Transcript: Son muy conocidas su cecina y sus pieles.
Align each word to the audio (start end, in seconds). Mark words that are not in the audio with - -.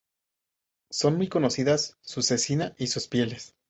Son 0.89 1.15
muy 1.15 1.27
conocidas 1.29 1.95
su 2.01 2.23
cecina 2.23 2.73
y 2.79 2.87
sus 2.87 3.07
pieles. 3.07 3.53